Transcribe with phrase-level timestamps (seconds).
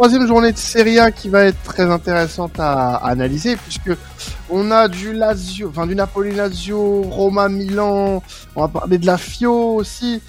[0.00, 3.90] troisième journée de Serie A qui va être très intéressante à, analyser puisque
[4.48, 8.22] on a du Lazio, enfin du Napoli Lazio, Roma Milan,
[8.56, 10.22] on va parler de la Fio aussi.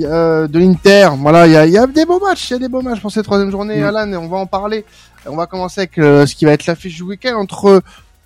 [0.00, 2.58] Euh, de l'Inter, voilà, il y a, y a, des beaux matchs, il y a
[2.58, 3.80] des beaux matchs pour cette troisième journée.
[3.80, 4.84] Alan, et on va en parler.
[5.26, 7.80] On va commencer avec euh, ce qui va être l'affiche du week-end entre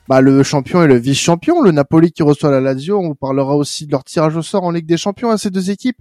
[0.09, 2.99] bah, le champion et le vice-champion, le Napoli qui reçoit la Lazio.
[2.99, 5.51] On vous parlera aussi de leur tirage au sort en Ligue des Champions à ces
[5.51, 5.99] deux équipes.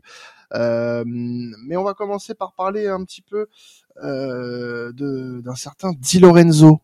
[0.54, 3.48] Euh, mais on va commencer par parler un petit peu
[4.04, 6.81] euh, d'un certain Di Lorenzo.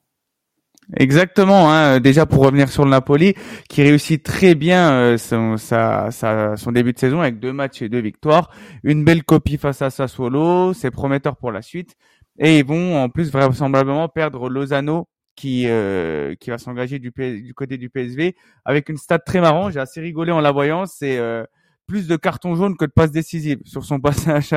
[0.98, 1.72] Exactement.
[1.72, 2.00] Hein.
[2.00, 3.34] Déjà pour revenir sur le Napoli,
[3.70, 7.90] qui réussit très bien euh, son, sa, son début de saison avec deux matchs et
[7.90, 8.50] deux victoires,
[8.84, 11.96] une belle copie face à Sassuolo, c'est prometteur pour la suite.
[12.40, 17.54] Et ils vont en plus vraisemblablement perdre Lozano qui euh, qui va s'engager du, du
[17.54, 19.74] côté du PSV avec une stat très marrante.
[19.74, 20.86] J'ai assez rigolé en la voyant.
[20.86, 21.46] C'est euh,
[21.92, 24.56] plus de cartons jaunes que de passes décisives sur son passage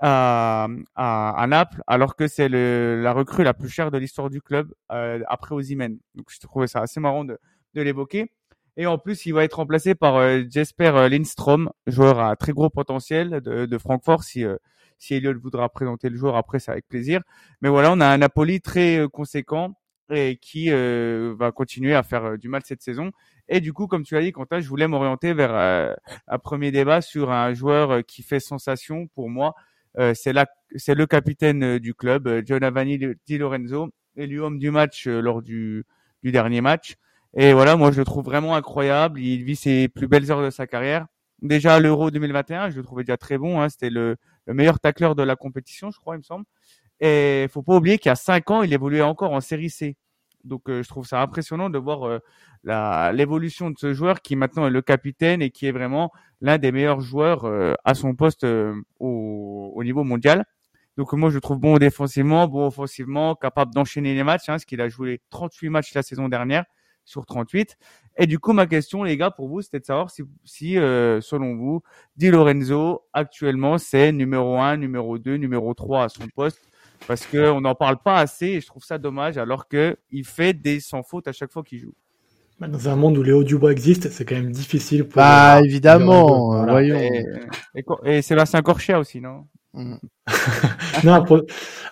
[0.00, 0.66] à,
[1.46, 5.54] Naples, alors que c'est la recrue la plus chère de l'histoire du club euh, après
[5.54, 5.98] Ozymen.
[6.14, 7.38] Donc je trouvais ça assez marrant de,
[7.74, 8.32] l'évoquer.
[8.78, 12.70] Et en plus, il va être remplacé par euh, Jesper Lindstrom, joueur à très gros
[12.70, 14.24] potentiel de, Francfort.
[14.24, 14.56] Si euh,
[14.96, 17.20] si Elliot voudra présenter le joueur après, c'est avec plaisir.
[17.60, 19.74] Mais voilà, on a un Napoli très euh, conséquent
[20.10, 23.10] et qui euh, va continuer à faire euh, du mal cette saison.
[23.48, 25.54] Et du coup, comme tu as dit, Quentin, je voulais m'orienter vers
[26.28, 29.54] un premier débat sur un joueur qui fait sensation pour moi.
[30.14, 35.42] c'est là, c'est le capitaine du club, Giovanni Di Lorenzo, élu homme du match lors
[35.42, 35.84] du,
[36.22, 36.96] du dernier match.
[37.36, 39.20] Et voilà, moi je le trouve vraiment incroyable.
[39.20, 41.06] Il vit ses plus belles heures de sa carrière.
[41.42, 43.60] Déjà l'Euro 2021, je le trouvais déjà très bon.
[43.60, 43.68] Hein.
[43.68, 46.44] C'était le, le meilleur tacleur de la compétition, je crois, il me semble.
[47.00, 49.96] Et faut pas oublier qu'il y a cinq ans, il évoluait encore en série C.
[50.44, 54.66] Donc euh, je trouve ça impressionnant de voir euh, l'évolution de ce joueur qui maintenant
[54.66, 58.44] est le capitaine et qui est vraiment l'un des meilleurs joueurs euh, à son poste
[58.44, 60.44] au, au, niveau mondial.
[60.96, 64.64] Donc moi je le trouve bon défensivement, bon offensivement, capable d'enchaîner les matchs, hein, parce
[64.64, 66.64] qu'il a joué 38 matchs la saison dernière
[67.04, 67.76] sur 38.
[68.16, 71.20] Et du coup, ma question, les gars, pour vous, c'était de savoir si, si euh,
[71.20, 71.82] selon vous,
[72.16, 76.60] Di Lorenzo, actuellement, c'est numéro 1, numéro 2, numéro 3 à son poste.
[77.06, 80.80] Parce qu'on n'en parle pas assez et je trouve ça dommage alors qu'il fait des
[80.80, 81.94] sans faute à chaque fois qu'il joue.
[82.60, 85.16] Bah, dans un monde où Léo Dubois existe, c'est quand même difficile pour.
[85.16, 86.96] Bah, évidemment, voyons.
[86.96, 89.46] Et, et, Sébastien Corchia aussi, non?
[89.72, 89.96] Mm.
[91.04, 91.24] Non,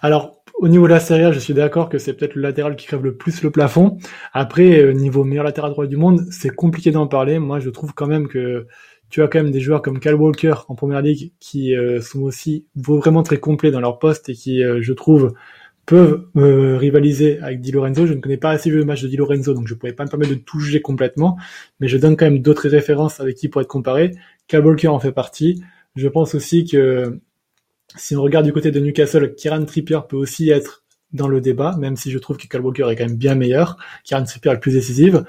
[0.00, 2.86] alors au niveau de la série je suis d'accord que c'est peut-être le latéral qui
[2.86, 3.98] crève le plus le plafond.
[4.32, 7.40] Après, euh, niveau meilleur latéral droit du monde, c'est compliqué d'en parler.
[7.40, 8.68] Moi, je trouve quand même que
[9.12, 12.22] tu as quand même des joueurs comme Cal Walker en première ligue qui euh, sont
[12.22, 15.34] aussi vraiment très complets dans leur poste et qui, euh, je trouve,
[15.84, 18.06] peuvent rivaliser avec Di Lorenzo.
[18.06, 20.08] Je ne connais pas assez le match de Di Lorenzo, donc je pourrais pas me
[20.08, 21.36] permettre de tout juger complètement,
[21.78, 24.12] mais je donne quand même d'autres références avec qui pourrait être comparé.
[24.46, 25.62] Cal Walker en fait partie.
[25.94, 27.20] Je pense aussi que
[27.96, 31.76] si on regarde du côté de Newcastle, Kieran Trippier peut aussi être dans le débat,
[31.76, 33.76] même si je trouve que Kyle Walker est quand même bien meilleur.
[34.04, 35.26] Kieran Trippier est le plus décisive.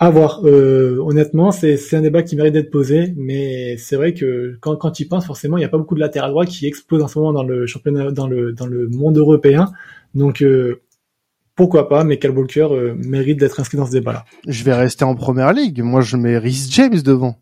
[0.00, 0.42] À voir.
[0.44, 4.92] Euh, honnêtement, c'est un débat qui mérite d'être posé, mais c'est vrai que quand, quand
[4.92, 7.08] tu y penses, forcément, il n'y a pas beaucoup de latéral droit qui explosent en
[7.08, 9.72] ce moment dans le championnat, dans le dans le monde européen.
[10.14, 10.82] Donc euh,
[11.56, 14.24] pourquoi pas, mais Kyle Walker euh, mérite d'être inscrit dans ce débat-là.
[14.46, 15.82] Je vais rester en première ligue.
[15.82, 17.36] Moi, je mets Rhys James devant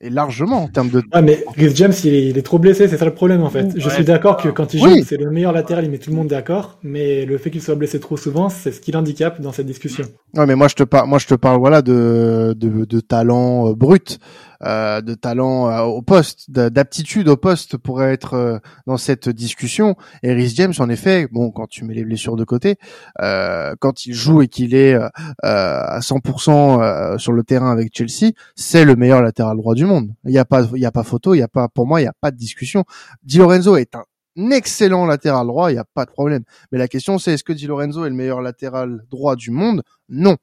[0.00, 1.02] et largement en termes de.
[1.12, 3.50] Ah mais Chris James il est, il est trop blessé, c'est ça le problème en
[3.50, 3.68] fait.
[3.76, 6.16] Je suis d'accord que quand il joue, c'est le meilleur latéral, il met tout le
[6.16, 9.52] monde d'accord, mais le fait qu'il soit blessé trop souvent, c'est ce qui l'handicape dans
[9.52, 10.04] cette discussion.
[10.36, 13.68] Ouais mais moi je te parle, moi je te parle voilà de de, de talent
[13.68, 14.18] euh, brut.
[14.64, 18.58] Euh, de talent euh, au poste, d'aptitude au poste pour être euh,
[18.88, 19.94] dans cette discussion.
[20.24, 22.76] Et Rhys James, en effet, bon, quand tu mets les blessures de côté,
[23.18, 24.98] quand il joue et qu'il est
[25.42, 30.10] à 100% sur le terrain avec Chelsea, c'est le meilleur latéral droit du monde.
[30.24, 32.00] Il n'y a pas, il y a pas photo, il y a pas, pour moi,
[32.00, 32.84] il n'y a pas de discussion.
[33.22, 36.42] Di Lorenzo est un excellent latéral droit, il n'y a pas de problème.
[36.72, 39.82] Mais la question c'est est-ce que Di Lorenzo est le meilleur latéral droit du monde?
[40.08, 40.36] Non.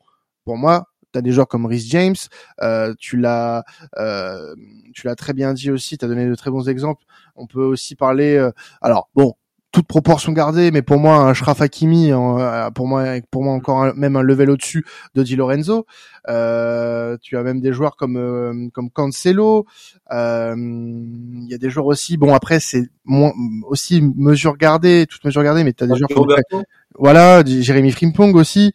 [0.45, 2.15] Pour moi, tu as des joueurs comme Rhys James,
[2.61, 3.63] euh, tu l'as
[3.97, 4.53] euh,
[4.93, 7.03] tu l'as très bien dit aussi, tu as donné de très bons exemples.
[7.35, 8.51] On peut aussi parler euh,
[8.81, 9.33] alors bon,
[9.75, 13.93] toute proportion gardée, mais pour moi un Shraf Hakimi, euh, pour moi pour moi encore
[13.93, 14.85] même un level au-dessus
[15.15, 15.85] de Di Lorenzo.
[16.29, 19.65] Euh, tu as même des joueurs comme euh, comme Cancelo.
[20.09, 22.15] Il y a des joueurs aussi.
[22.15, 23.33] Bon après c'est moins
[23.67, 26.63] aussi mesure gardée, toute mesure gardée, mais tu as des joueurs comme
[26.97, 28.71] voilà Jérémy Frimpong aussi,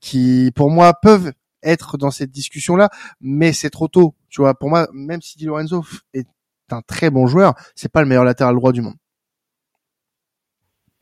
[0.00, 1.32] qui pour moi peuvent
[1.62, 2.88] être dans cette discussion là,
[3.20, 4.14] mais c'est trop tôt.
[4.30, 5.84] Tu vois, pour moi, même si Di Lorenzo
[6.14, 6.26] est
[6.70, 8.96] un très bon joueur, c'est pas le meilleur latéral droit du monde.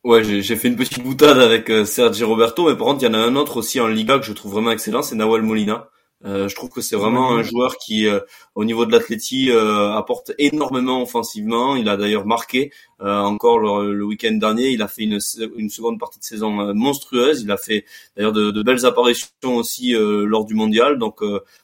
[0.04, 3.08] Ouais, j'ai fait une petite boutade avec euh, Sergi Roberto, mais par contre, il y
[3.08, 5.90] en a un autre aussi en Liga que je trouve vraiment excellent, c'est Nawal Molina.
[6.25, 8.20] Euh, je trouve que c'est vraiment un joueur qui, euh,
[8.54, 11.75] au niveau de l'athlétie, euh, apporte énormément offensivement.
[11.75, 14.70] Il a d'ailleurs marqué encore le, week-end dernier.
[14.70, 15.19] Il a fait une,
[15.56, 17.43] une, seconde partie de saison monstrueuse.
[17.43, 17.84] Il a fait
[18.16, 20.98] d'ailleurs de, de, belles apparitions aussi lors du mondial.
[20.98, 21.20] Donc,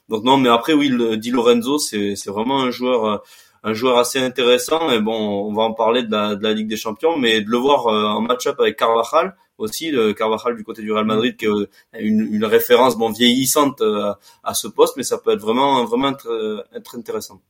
[0.09, 3.23] donc non, mais après oui, le, Di Lorenzo, c'est vraiment un joueur
[3.63, 4.91] un joueur assez intéressant.
[4.91, 7.49] Et bon, on va en parler de la, de la Ligue des Champions, mais de
[7.49, 11.45] le voir en match-up avec Carvajal, aussi, le Carvajal du côté du Real Madrid, qui
[11.45, 11.67] est euh,
[11.99, 14.13] une, référence bon vieillissante euh,
[14.43, 17.41] à ce poste, mais ça peut être vraiment vraiment être, être intéressant.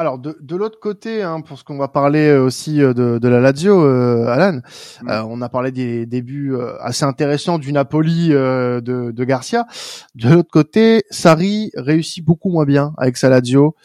[0.00, 3.18] Alors de, de l'autre côté, hein, pour ce qu'on va parler euh, aussi euh, de,
[3.18, 4.60] de la Lazio, euh, Alan,
[5.02, 5.10] mm.
[5.28, 9.66] on a parlé des débuts assez intéressants du Napoli de, de, Garcia.
[10.14, 13.76] De l'autre côté, Sarri réussit beaucoup moins bien avec sa Lazio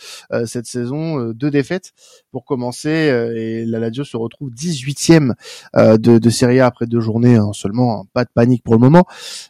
[0.46, 1.92] cette saison, deux défaites
[2.32, 2.90] pour commencer,
[3.36, 5.34] et la Lazio se retrouve 18e
[5.76, 8.00] de, de Serie A après deux journées hein, seulement.
[8.00, 9.04] Hein, pas de panique pour le moment,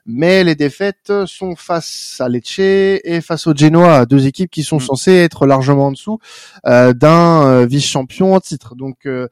[0.08, 4.78] mais les défaites sont face à Lecce et face au Genoa, deux équipes qui sont
[4.78, 4.82] mm.
[4.82, 6.20] censées être largement en dessous.
[6.66, 8.76] Euh, d'un euh, vice-champion en titre.
[8.76, 9.28] Donc euh,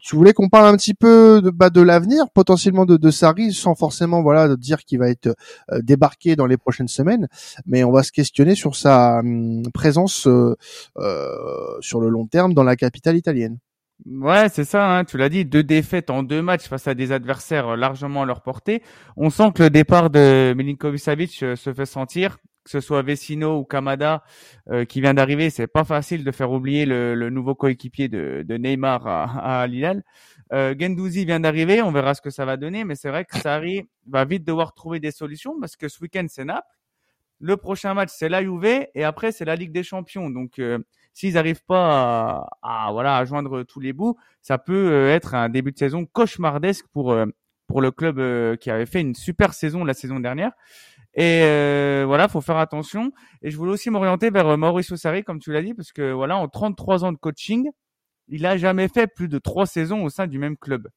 [0.00, 3.52] tu voulais qu'on parle un petit peu de, bah, de l'avenir potentiellement de, de Sarri
[3.52, 5.34] sans forcément voilà de dire qu'il va être
[5.82, 7.28] débarqué dans les prochaines semaines,
[7.66, 10.56] mais on va se questionner sur sa hum, présence euh,
[11.80, 13.58] sur le long terme dans la capitale italienne.
[14.04, 17.12] Ouais, c'est ça, hein, tu l'as dit, deux défaites en deux matchs face à des
[17.12, 18.82] adversaires largement à leur portée.
[19.16, 22.36] On sent que le départ de Milinkovic-Savic se fait sentir
[22.66, 24.24] que ce soit Vecino ou Kamada
[24.70, 29.06] euh, qui vient d'arriver, c'est pas facile de faire oublier le, nouveau coéquipier de, Neymar
[29.06, 30.02] à, à Lille.
[30.52, 33.38] Euh, Gendouzi vient d'arriver, on verra ce que ça va donner, mais c'est vrai que
[33.38, 36.66] Sarri va vite devoir trouver des solutions parce que ce week-end c'est Naples,
[37.38, 40.28] le prochain match c'est la Juve et après c'est la Ligue des Champions.
[40.28, 40.80] Donc euh,
[41.12, 45.48] s'ils n'arrivent pas à, voilà à joindre tous les bouts, ça peut euh, être un
[45.48, 47.16] début de saison cauchemardesque pour
[47.68, 50.50] pour le club qui avait fait une super saison la saison dernière.
[51.16, 53.12] Et euh, voilà, faut faire attention.
[53.42, 56.12] Et je voulais aussi m'orienter vers euh, Mauricio Sarri, comme tu l'as dit, parce que
[56.12, 57.70] voilà, en 33 ans de coaching,
[58.28, 60.88] il a jamais fait plus de trois saisons au sein du même club.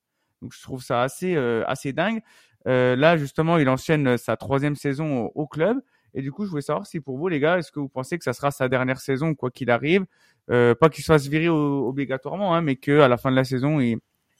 [0.42, 2.22] Donc je trouve ça assez euh, assez dingue.
[2.68, 5.80] Euh, là justement, il enchaîne sa troisième saison au, club.
[6.14, 8.18] Et du coup, je voulais savoir si pour vous, les gars, est-ce que vous pensez
[8.18, 10.06] que ça sera sa dernière saison, quoi qu'il arrive,
[10.50, 13.44] euh, pas qu'il se fasse virer obligatoirement, hein, mais que à la fin de la
[13.44, 13.98] saison, il,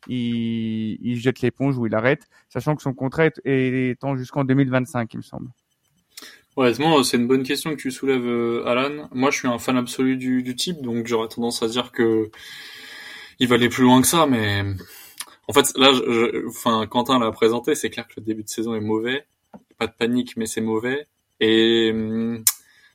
[0.08, 5.14] il, il jette l'éponge ou il arrête, sachant que son contrat est, est jusqu'en 2025,
[5.14, 5.50] il me semble.
[6.56, 9.08] Honnêtement, c'est une bonne question que tu soulèves, euh, Alan.
[9.14, 12.30] Moi, je suis un fan absolu du, du type, donc j'aurais tendance à dire que
[13.40, 14.64] il va aller plus loin que ça, mais
[15.48, 18.76] en fait, là, je, enfin, Quentin l'a présenté, c'est clair que le début de saison
[18.76, 19.26] est mauvais.
[19.78, 21.08] Pas de panique, mais c'est mauvais.
[21.40, 22.44] Et hum,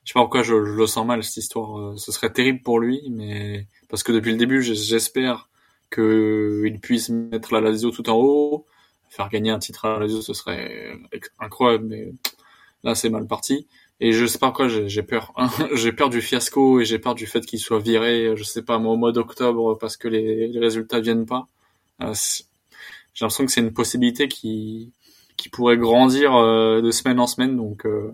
[0.05, 1.79] je sais pas pourquoi je, le sens mal cette histoire.
[1.79, 5.49] Euh, ce serait terrible pour lui, mais parce que depuis le début, j'espère
[5.93, 8.67] qu'il puisse mettre la Lazio tout en haut,
[9.09, 10.93] faire gagner un titre à la Lazio, ce serait
[11.41, 11.87] incroyable.
[11.87, 12.13] Mais
[12.85, 13.67] là c'est mal parti.
[14.01, 15.33] Et je sais pas pourquoi j'ai peur.
[15.75, 18.79] j'ai peur du fiasco et j'ai peur du fait qu'il soit viré, je sais pas,
[18.79, 21.49] moi, au mois d'octobre parce que les, les, résultats viennent pas.
[22.03, 22.13] Euh,
[23.15, 24.93] j'ai l'impression que c'est une possibilité qui,
[25.37, 27.57] qui pourrait grandir euh, de semaine en semaine.
[27.57, 28.13] Donc, euh,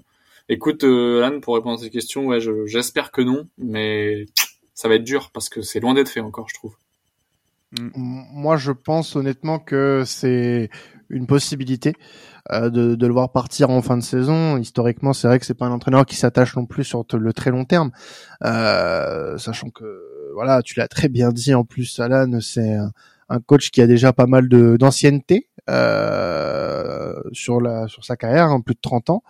[0.48, 4.26] écoute, Anne, pour répondre à cette question, ouais, j'espère que non, mais
[4.74, 6.76] ça va être dur parce que c'est loin d'être fait encore, je trouve.
[7.78, 10.70] Moi, je pense honnêtement que c'est
[11.08, 11.94] une possibilité.
[12.52, 14.56] Euh, de, de, le voir partir en fin de saison.
[14.56, 17.50] Historiquement, c'est vrai que c'est pas un entraîneur qui s'attache non plus sur le très
[17.50, 17.90] long terme,
[18.44, 19.84] euh, sachant que
[20.34, 22.76] voilà, tu l'as très bien dit en plus, Alan, c'est
[23.30, 28.46] un, coach qui a déjà pas mal de d'ancienneté euh, sur la sur sa carrière,
[28.46, 29.22] hein, plus de 30 ans.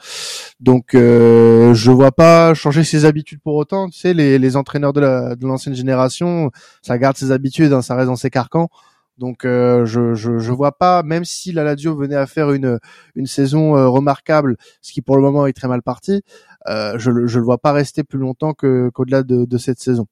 [0.60, 3.88] Donc euh, je vois pas changer ses habitudes pour autant.
[3.88, 6.50] Tu sais, les, les entraîneurs de l'ancienne génération,
[6.82, 8.68] ça garde ses habitudes, hein, ça reste dans ses carcans.
[9.20, 12.78] Donc euh, je, je, je vois pas, même si la Lazio venait à faire une
[13.14, 16.22] une saison euh, remarquable, ce qui pour le moment est très mal parti,
[16.68, 20.06] euh, je je le vois pas rester plus longtemps que qu'au-delà de, de cette saison.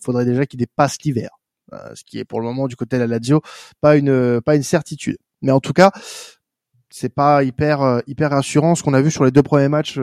[0.00, 1.30] Faudrait déjà qu'il dépasse l'hiver,
[1.94, 3.40] ce qui est pour le moment du côté de la Lazio
[3.80, 5.18] pas une pas une certitude.
[5.42, 5.90] Mais en tout cas,
[6.90, 9.94] c'est pas hyper hyper rassurant ce qu'on a vu sur les deux premiers matchs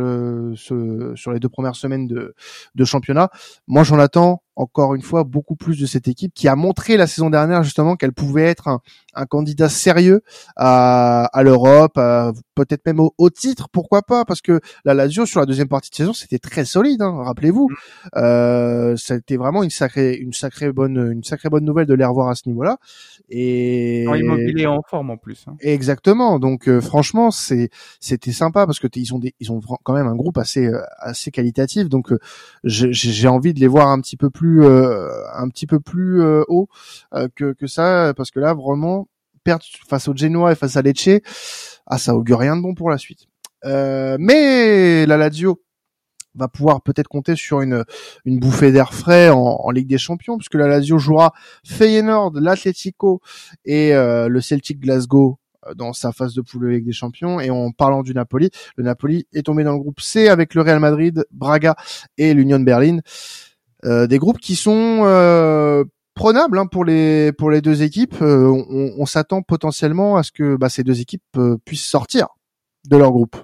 [0.56, 3.30] sur les deux premières semaines de championnat.
[3.68, 7.08] Moi, j'en attends encore une fois beaucoup plus de cette équipe qui a montré la
[7.08, 8.82] saison dernière justement qu'elle pouvait être un,
[9.16, 10.22] un, candidat sérieux
[10.56, 12.00] à, à l'Europe,
[12.56, 15.96] peut-être même au, titre, pourquoi pas Parce que la Lazio sur la deuxième partie de
[15.96, 17.70] saison c'était très solide, hein, rappelez-vous.
[17.70, 17.76] Mm.
[18.18, 22.30] Euh, c'était vraiment une sacrée, une sacrée bonne, une sacrée bonne nouvelle de les revoir
[22.30, 22.78] à ce niveau-là.
[23.30, 25.46] Et immobilier en forme en plus.
[25.48, 25.56] Hein.
[25.60, 26.40] Exactement.
[26.40, 30.08] Donc euh, franchement c'est c'était sympa parce que ils ont des, ils ont quand même
[30.08, 31.90] un groupe assez euh, assez qualitatif.
[31.90, 32.20] Donc euh,
[32.64, 36.44] j'ai envie de les voir un petit peu plus euh, un petit peu plus euh,
[36.48, 36.68] haut
[37.14, 39.08] euh, que, que ça, parce que là vraiment
[39.44, 41.22] perdre face au Genoa et face à Lecce,
[41.88, 43.28] ah ça augure rien de bon pour la suite.
[43.64, 45.62] mais la Lazio
[46.36, 47.84] va pouvoir peut-être compter sur une,
[48.26, 51.34] une bouffée d'air frais en, Ligue des Champions, puisque la Lazio jouera
[51.66, 53.22] Feyenoord, l'Atlético
[53.66, 55.40] et le Celtic Glasgow
[55.76, 57.40] dans sa phase de poule de Ligue des Champions.
[57.40, 60.62] Et en parlant du Napoli, le Napoli est tombé dans le groupe C avec le
[60.62, 61.76] Real Madrid, Braga
[62.18, 63.00] et l'Union Berlin.
[63.86, 65.84] Euh, des groupes qui sont euh,
[66.14, 68.22] prenables hein, pour les pour les deux équipes.
[68.22, 72.28] Euh, on, on s'attend potentiellement à ce que bah, ces deux équipes puissent sortir
[72.90, 73.38] de leur groupe.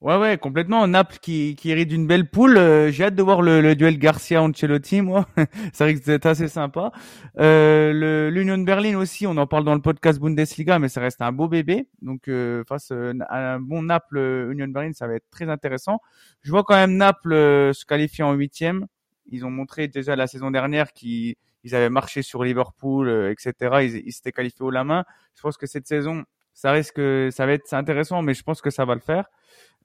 [0.00, 0.86] Ouais, ouais, complètement.
[0.86, 2.56] Naples qui, qui hérite d'une belle poule.
[2.56, 5.26] Euh, j'ai hâte de voir le, le duel Garcia-Ancelotti, moi.
[5.72, 6.92] ça risque d'être assez sympa.
[7.40, 11.32] Euh, L'Union Berlin aussi, on en parle dans le podcast Bundesliga, mais ça reste un
[11.32, 11.88] beau bébé.
[12.00, 15.98] Donc, euh, face euh, à un bon Naples-Union Berlin, ça va être très intéressant.
[16.42, 17.32] Je vois quand même Naples
[17.74, 18.86] se qualifier en huitième.
[19.28, 23.52] Ils ont montré déjà la saison dernière qu'ils ils avaient marché sur Liverpool, etc.
[23.82, 25.04] Ils, ils s'étaient qualifiés au la main.
[25.34, 28.70] Je pense que cette saison, ça risque, ça va être intéressant, mais je pense que
[28.70, 29.28] ça va le faire.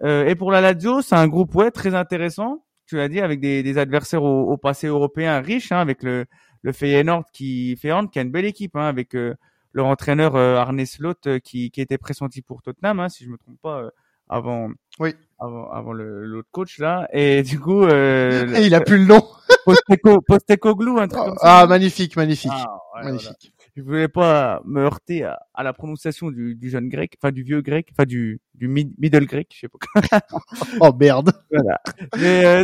[0.01, 2.65] Euh, et pour la Lazio, c'est un groupe ouais très intéressant.
[2.87, 6.25] Tu l'as dit avec des, adversaires au, passé européen riches, hein, avec le
[6.63, 9.35] le Feyenoord qui Feyenoord qui a une belle équipe, hein, avec euh,
[9.71, 13.29] leur entraîneur euh, Arne Slot euh, qui qui était pressenti pour Tottenham, hein, si je
[13.29, 13.89] me trompe pas,
[14.27, 14.71] avant.
[14.99, 15.13] Oui.
[15.43, 19.21] Avant, avant l'autre coach là et du coup euh, et il a plus le nom
[19.65, 24.61] Posteco Postecoglou un truc ah, comme ça ah magnifique magnifique ah, magnifique je voulais pas
[24.65, 28.05] me heurter à, à la prononciation du, du, jeune grec, enfin du vieux grec, enfin
[28.05, 30.19] du, du middle grec, je sais pas.
[30.79, 31.31] oh merde.
[31.51, 31.81] Voilà.
[32.17, 32.63] Mais euh,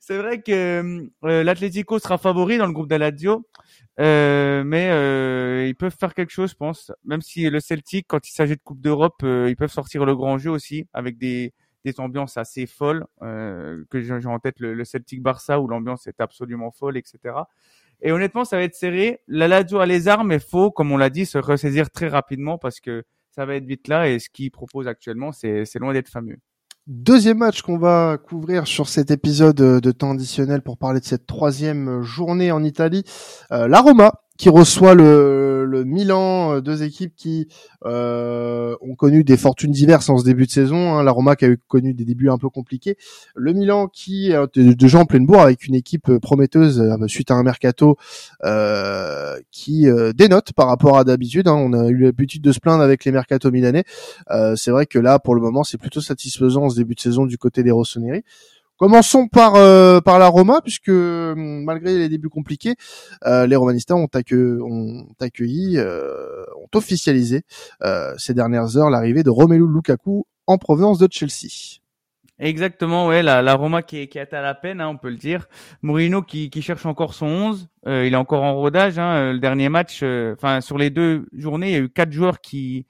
[0.00, 3.46] c'est vrai que euh, l'Atlético sera favori dans le groupe d'Aladio,
[4.00, 6.92] euh, mais euh, ils peuvent faire quelque chose, je pense.
[7.04, 10.16] Même si le Celtic, quand il s'agit de Coupe d'Europe, euh, ils peuvent sortir le
[10.16, 11.52] grand jeu aussi avec des
[11.84, 16.20] des ambiances assez folles que j'ai en tête le, le Celtic Barça où l'ambiance est
[16.20, 17.34] absolument folle, etc.
[18.00, 19.20] Et honnêtement, ça va être serré.
[19.26, 22.58] La Lazio a les armes, mais faut, comme on l'a dit, se ressaisir très rapidement
[22.58, 24.08] parce que ça va être vite là.
[24.08, 26.38] Et ce qu'il propose actuellement, c'est loin d'être fameux.
[26.86, 31.26] Deuxième match qu'on va couvrir sur cet épisode de temps additionnel pour parler de cette
[31.26, 33.04] troisième journée en Italie.
[33.52, 37.48] Euh, la Roma qui reçoit le, le Milan, euh, deux équipes qui
[37.84, 40.94] euh, ont connu des fortunes diverses en ce début de saison.
[40.94, 41.02] Hein.
[41.02, 42.96] La Roma qui a eu connu des débuts un peu compliqués.
[43.34, 47.34] Le Milan qui est déjà en pleine bourre avec une équipe prometteuse euh, suite à
[47.34, 47.96] un mercato
[48.44, 51.48] euh, qui euh, dénote par rapport à d'habitude.
[51.48, 51.54] Hein.
[51.54, 53.84] On a eu l'habitude de se plaindre avec les mercatos milanais.
[54.56, 57.26] c'est vrai que là, pour le moment, c'est plutôt satisfaisant en ce début de saison
[57.26, 58.22] du côté des Rossoneri.
[58.78, 62.76] Commençons par euh, par la Roma, puisque hum, malgré les débuts compliqués,
[63.26, 67.42] euh, les Romanistas ont, accueilli, euh, ont officialisé
[68.18, 71.80] ces dernières heures l'arrivée de Romelu Lukaku en provenance de Chelsea.
[72.38, 75.48] Exactement, ouais, la, Roma qui est, à la peine, hein, on peut le dire.
[75.82, 78.96] Mourinho qui, cherche encore son 11, il est encore en rodage.
[79.00, 82.40] Hein, le dernier match, enfin sur les deux journées, il y a eu quatre joueurs
[82.40, 82.86] qui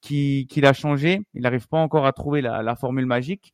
[0.00, 1.20] qui, qui l'a changé.
[1.34, 3.52] Il n'arrive pas encore à trouver la formule magique.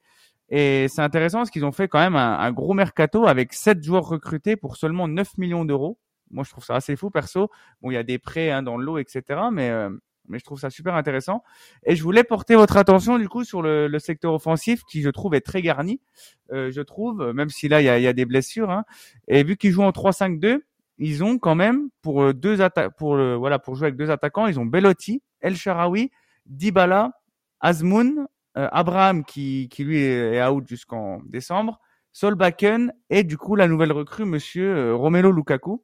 [0.55, 4.07] Et c'est intéressant parce qu'ils ont fait quand même un, gros mercato avec sept joueurs
[4.07, 5.99] recrutés pour seulement 9 millions d'euros.
[6.31, 7.51] Moi, je trouve ça assez fou, perso.
[7.81, 9.23] Bon, il y a des prêts hein, dans l'eau, etc.
[9.51, 9.89] Mais, euh,
[10.29, 11.43] mais je trouve ça super intéressant.
[11.87, 15.09] Et je voulais porter votre attention, du coup, sur le, le secteur offensif qui, je
[15.09, 16.03] trouve, est très garni.
[16.53, 18.71] Euh, je trouve, même si là, il y a, il y a des blessures.
[18.71, 18.85] Hein.
[19.29, 20.61] Et vu qu'ils jouent en 3-5-2,
[20.99, 24.11] ils ont quand même, pour euh, deux attaques, pour le, voilà, pour jouer avec deux
[24.11, 26.11] attaquants, ils ont Bellotti, El Sharawi,
[26.45, 27.13] Dybala,
[27.61, 28.27] Azmoun,
[28.59, 31.81] euh, Abraham qui, lui est out jusqu'en décembre,
[32.13, 35.83] Solbakken et du coup la nouvelle recrue Monsieur euh, Romelo Lukaku,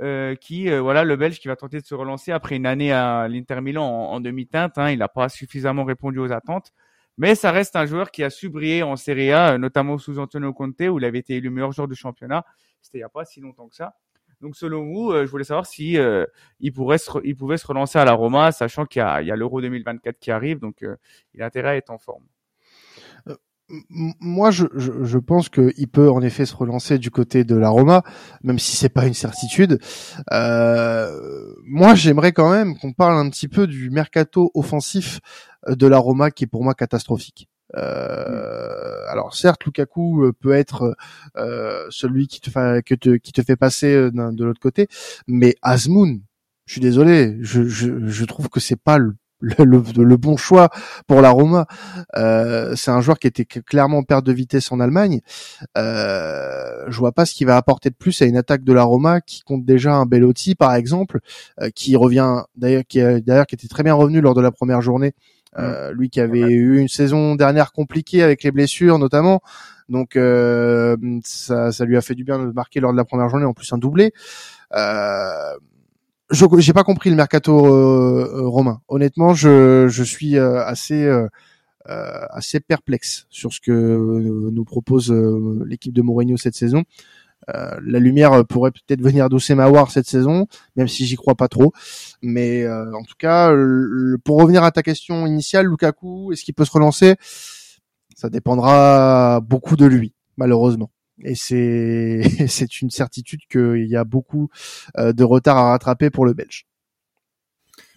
[0.00, 3.26] euh, qui voilà le Belge qui va tenter de se relancer après une année à
[3.26, 4.78] l'Inter Milan en, demi-teinte.
[4.78, 6.72] Hein, il n'a pas suffisamment répondu aux attentes,
[7.16, 10.52] mais ça reste un joueur qui a su briller en Serie A, notamment sous Antonio
[10.52, 12.44] Conte où il avait été élu meilleur joueur du championnat.
[12.80, 13.96] C'était il n'y a pas si longtemps que ça.
[14.40, 16.24] Donc selon vous, je voulais savoir si euh,
[16.60, 19.28] il pourrait se il pouvait se relancer à la Roma, sachant qu'il y a, il
[19.28, 20.84] y a l'Euro 2024 qui arrive, donc
[21.34, 22.24] il a intérêt à être en forme.
[24.20, 27.68] Moi, je, je, je pense qu'il peut en effet se relancer du côté de la
[27.68, 28.02] Roma,
[28.42, 29.78] même si c'est pas une certitude.
[30.32, 35.20] Euh, moi, j'aimerais quand même qu'on parle un petit peu du mercato offensif
[35.68, 37.46] de la Roma, qui est pour moi catastrophique.
[37.76, 40.96] Euh, alors certes, Lukaku euh, peut être
[41.36, 42.50] euh, celui qui te,
[42.94, 44.88] te, qui te fait passer euh, de l'autre côté,
[45.26, 46.20] mais Azmoun,
[46.66, 50.68] je suis désolé, je, je, je trouve que c'est pas le, le, le, bon choix
[51.06, 51.66] pour la Roma.
[52.16, 55.20] Euh, c'est un joueur qui était clairement en perte de vitesse en Allemagne.
[55.76, 58.82] Euh, je vois pas ce qu'il va apporter de plus à une attaque de la
[58.82, 61.20] Roma qui compte déjà un Bellotti par exemple,
[61.74, 65.14] qui revient d'ailleurs qui d'ailleurs qui était très bien revenu lors de la première journée
[65.56, 69.40] euh, lui qui avait eu une saison dernière compliquée avec les blessures notamment.
[69.88, 73.28] Donc euh, ça, ça lui a fait du bien de marquer lors de la première
[73.28, 74.12] journée en plus un doublé.
[74.74, 75.54] Euh,
[76.30, 78.82] je j'ai pas compris le mercato euh, romain.
[78.88, 81.10] Honnêtement, je, je suis assez
[81.86, 85.10] assez perplexe sur ce que nous propose
[85.64, 86.84] l'équipe de Mourinho cette saison.
[87.54, 91.72] Euh, la lumière pourrait peut-être venir d'Oussema cette saison, même si j'y crois pas trop.
[92.22, 93.52] Mais euh, en tout cas,
[94.24, 97.16] pour revenir à ta question initiale, Lukaku, est-ce qu'il peut se relancer?
[98.14, 100.90] Ça dépendra beaucoup de lui, malheureusement.
[101.22, 104.48] Et c'est c'est une certitude qu'il y a beaucoup
[104.98, 106.66] euh, de retard à rattraper pour le Belge.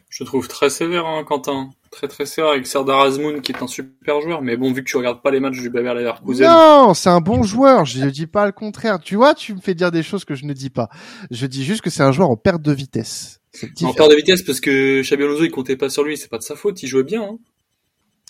[0.09, 1.71] Je trouve très sévère, hein, Quentin.
[1.91, 4.41] Très très sévère avec Serdar Azmoun qui est un super joueur.
[4.41, 6.47] Mais bon, vu que tu regardes pas les matchs du Bayer Leverkusen.
[6.47, 7.83] Non, c'est un bon joueur.
[7.83, 8.99] Je ne dis pas le contraire.
[8.99, 10.89] Tu vois, tu me fais dire des choses que je ne dis pas.
[11.31, 13.41] Je dis juste que c'est un joueur en perte de vitesse.
[13.83, 16.15] En perte de vitesse parce que Xabi Alonso il comptait pas sur lui.
[16.15, 16.81] C'est pas de sa faute.
[16.81, 17.23] Il jouait bien.
[17.23, 17.37] Hein.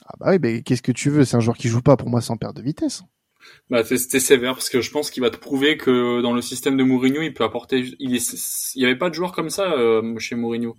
[0.08, 2.10] Ah bah oui, mais qu'est-ce que tu veux C'est un joueur qui joue pas pour
[2.10, 3.04] moi sans perte de vitesse.
[3.70, 6.78] Bah, c'était sévère parce que je pense qu'il va te prouver que dans le système
[6.78, 7.86] de Mourinho, il peut apporter.
[8.00, 8.74] Il, est...
[8.76, 10.78] il y avait pas de joueur comme ça euh, chez Mourinho.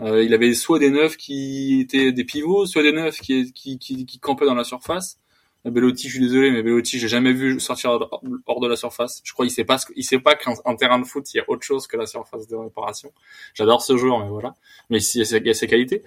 [0.00, 3.78] Euh, il avait soit des neufs qui étaient des pivots, soit des neufs qui, qui,
[3.78, 5.18] qui, qui campaient dans la surface.
[5.66, 8.08] Euh, Bellotti, je suis désolé, mais Bellotti, j'ai jamais vu sortir
[8.46, 9.20] hors de la surface.
[9.24, 11.44] Je crois qu'il sait pas, il sait pas qu'un terrain de foot, il y a
[11.48, 13.12] autre chose que la surface de réparation.
[13.54, 14.54] J'adore ce joueur, mais voilà.
[14.88, 16.02] Mais il y a ses qualités.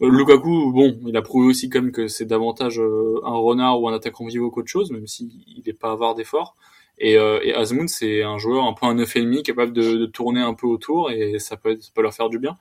[0.00, 3.94] Euh, Lukaku, bon, il a prouvé aussi comme que c'est davantage un renard ou un
[3.94, 5.28] attaquant vivant qu'autre chose, même s'il
[5.66, 6.56] n'est pas avoir d'efforts.
[6.98, 9.96] Et, euh, et Azmoun, c'est un joueur un peu un neuf et demi, capable de,
[9.96, 12.56] de, tourner un peu autour, et ça peut, ça peut leur faire du bien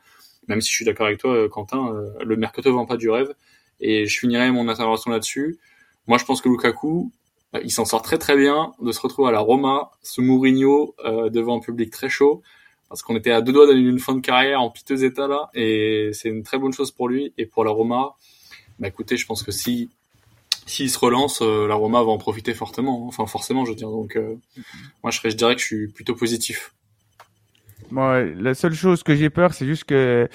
[0.48, 3.10] même si je suis d'accord avec toi, euh, Quentin, euh, le mercato vend pas du
[3.10, 3.34] rêve.
[3.80, 5.60] Et je finirai mon intervention là-dessus.
[6.08, 7.12] Moi, je pense que Lukaku,
[7.52, 10.96] bah, il s'en sort très très bien de se retrouver à la Roma, ce Mourinho
[11.06, 12.42] euh, devant un public très chaud,
[12.90, 15.50] parce qu'on était à deux doigts d'aller une fin de carrière en piteux état là,
[15.54, 18.14] et c'est une très bonne chose pour lui et pour la Roma.
[18.80, 19.90] Bah écoutez, je pense que si
[20.66, 23.90] s'il se relance, la Roma va en profiter fortement, enfin forcément, je veux dire.
[23.90, 24.18] Donc,
[25.04, 26.74] moi, je, je dirais que je suis plutôt positif.
[27.92, 30.28] La seule chose que j'ai peur, c'est juste que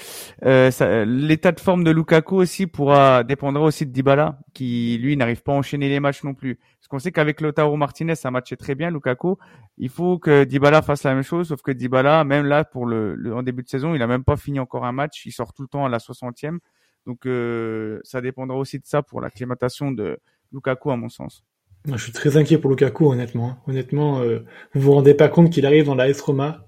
[0.45, 5.43] euh, l'état de forme de Lukaku aussi pourra dépendra aussi de Dybala, qui lui n'arrive
[5.43, 6.57] pas à enchaîner les matchs non plus.
[6.57, 9.37] Parce qu'on sait qu'avec Lautaro Martinez, ça matchait très bien Lukaku.
[9.77, 13.17] Il faut que Dybala fasse la même chose, sauf que Dybala, même là pour le,
[13.35, 15.25] en début de saison, il a même pas fini encore un match.
[15.27, 16.59] Il sort tout le temps à la 60e.
[17.07, 20.19] Donc euh, ça dépendra aussi de ça pour l'acclimatation de
[20.53, 21.45] Lukaku à mon sens.
[21.87, 23.57] Je suis très inquiet pour Lukaku, honnêtement.
[23.67, 24.41] Honnêtement, euh,
[24.75, 26.67] vous vous rendez pas compte qu'il arrive dans la S Roma,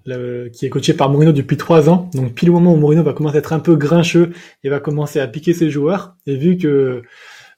[0.53, 2.09] qui est coaché par Mourinho depuis trois ans.
[2.15, 4.33] Donc, pile au moment où Mourinho va commencer à être un peu grincheux
[4.65, 7.03] et va commencer à piquer ses joueurs, et vu que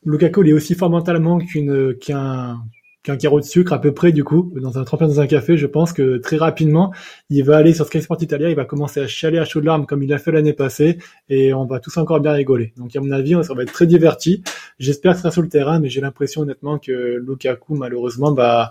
[0.04, 2.58] Lukaku il est aussi fort mentalement qu'une qu'un
[3.02, 5.56] qu'un carreau de sucre à peu près du coup dans un tremplin dans un café
[5.56, 6.92] je pense que très rapidement
[7.30, 9.86] il va aller sur Sky Sport Italia il va commencer à chialer à chaudes larmes
[9.86, 12.72] comme il l'a fait l'année passée et on va tous encore bien rigoler.
[12.76, 14.42] Donc à mon avis ça va être très diverti
[14.78, 18.70] j'espère que ça sera sur le terrain mais j'ai l'impression honnêtement que Lukaku malheureusement bah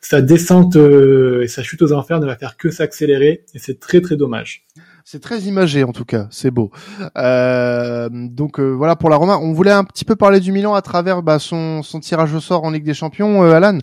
[0.00, 3.78] sa descente euh, et sa chute aux enfers ne va faire que s'accélérer et c'est
[3.78, 4.64] très très dommage
[5.10, 6.70] c'est très imagé en tout cas, c'est beau.
[7.16, 9.38] Euh, donc euh, voilà pour la Roma.
[9.38, 12.40] On voulait un petit peu parler du Milan à travers bah, son, son tirage au
[12.40, 13.78] sort en Ligue des Champions, euh, Alan.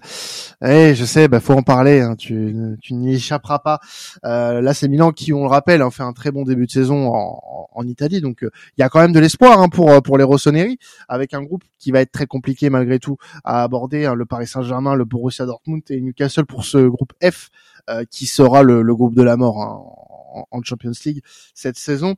[0.63, 1.99] Eh, je sais, bah faut en parler.
[1.99, 3.79] Hein, tu, tu n'y échapperas pas.
[4.23, 6.71] Euh, là, c'est Milan qui, on le rappelle, a fait un très bon début de
[6.71, 8.21] saison en, en, Italie.
[8.21, 10.77] Donc il y a quand même de l'espoir hein, pour pour les Rossoneri,
[11.09, 14.05] avec un groupe qui va être très compliqué malgré tout à aborder.
[14.05, 17.49] Hein, le Paris Saint-Germain, le Borussia Dortmund et Newcastle pour ce groupe F.
[18.11, 20.04] qui sera le, le, groupe de la mort
[20.51, 21.21] en, Champions League
[21.53, 22.15] cette saison.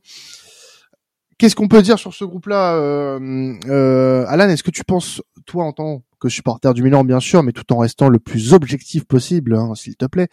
[1.38, 4.48] Qu'est-ce qu'on peut dire sur ce groupe-là, euh, euh, Alan?
[4.48, 7.72] Est-ce que tu penses, toi, en tant que supporter du Milan, bien sûr, mais tout
[7.72, 10.28] en restant le plus objectif possible, hein, s'il te plaît,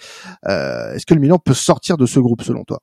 [0.47, 2.79] euh, est-ce que le Milan peut sortir de ce groupe, selon toi?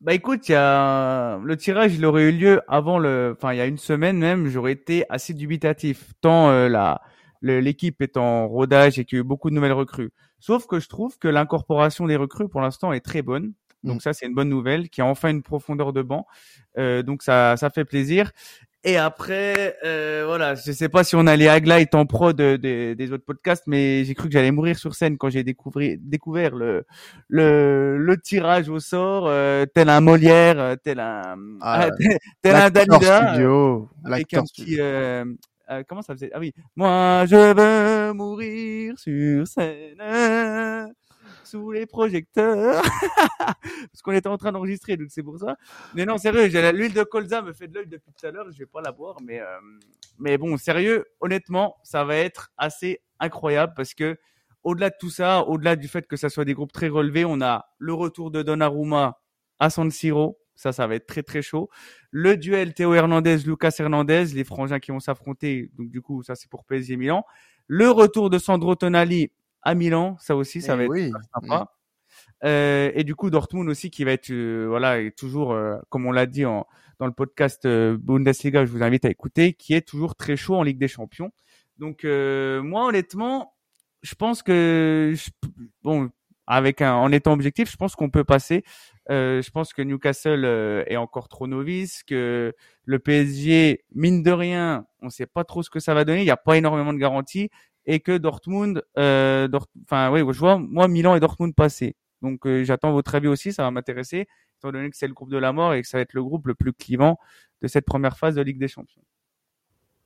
[0.00, 3.60] Bah écoute, y a le tirage, il aurait eu lieu avant le, enfin il y
[3.60, 7.00] a une semaine même, j'aurais été assez dubitatif, tant la
[7.42, 10.10] l'équipe est en rodage et qu'il y a eu beaucoup de nouvelles recrues.
[10.40, 13.52] Sauf que je trouve que l'incorporation des recrues pour l'instant est très bonne.
[13.84, 14.00] Donc mm.
[14.00, 16.26] ça, c'est une bonne nouvelle, qui a enfin une profondeur de banc.
[16.78, 18.32] Euh, donc ça, ça fait plaisir.
[18.86, 22.54] Et après, euh, voilà, je sais pas si on a les highlights en pro de,
[22.54, 26.54] des autres podcasts, mais j'ai cru que j'allais mourir sur scène quand j'ai découvert, découvert
[26.54, 26.86] le,
[27.26, 31.88] le, le tirage au sort, euh, tel un Molière, euh, tel un, ah,
[32.42, 35.24] tel, un Dalida, studio, avec un petit, euh,
[35.68, 36.30] euh, comment ça faisait?
[36.32, 40.00] Ah oui, moi je veux mourir sur scène
[41.46, 42.82] sous les projecteurs
[43.38, 45.56] parce qu'on était en train d'enregistrer donc c'est pour ça
[45.94, 48.58] mais non sérieux l'huile de colza me fait de l'œil depuis tout à l'heure je
[48.58, 49.58] vais pas la boire mais euh,
[50.18, 54.18] mais bon sérieux honnêtement ça va être assez incroyable parce que
[54.64, 57.40] au-delà de tout ça au-delà du fait que ça soit des groupes très relevés on
[57.40, 59.20] a le retour de Donnarumma
[59.58, 61.68] à San Siro ça, ça va être très très chaud.
[62.10, 65.70] Le duel Théo Hernandez, Lucas Hernandez, les frangins qui vont s'affronter.
[65.76, 67.24] Donc du coup, ça c'est pour PSG Milan.
[67.66, 69.30] Le retour de Sandro Tonali
[69.66, 71.72] à Milan, ça aussi, ça eh va être sympa.
[72.44, 76.12] Euh, et du coup, Dortmund aussi qui va être, euh, voilà, toujours, euh, comme on
[76.12, 76.68] l'a dit en,
[77.00, 80.62] dans le podcast Bundesliga, je vous invite à écouter, qui est toujours très chaud en
[80.62, 81.32] Ligue des Champions.
[81.78, 83.54] Donc moi honnêtement,
[84.02, 85.14] je pense que
[85.82, 86.10] bon
[86.46, 88.62] avec un, en étant objectif, je pense qu'on peut passer.
[89.10, 90.44] Euh, je pense que Newcastle
[90.86, 95.64] est encore trop novice, que le PSG, mine de rien, on ne sait pas trop
[95.64, 96.20] ce que ça va donner.
[96.22, 97.50] Il n'y a pas énormément de garanties
[97.86, 99.48] et que Dortmund, euh,
[99.84, 101.96] enfin oui, je vois moi Milan et Dortmund passer.
[102.22, 104.26] Donc euh, j'attends votre avis aussi, ça va m'intéresser,
[104.58, 106.22] étant donné que c'est le groupe de la mort et que ça va être le
[106.22, 107.18] groupe le plus clivant
[107.62, 109.02] de cette première phase de Ligue des Champions.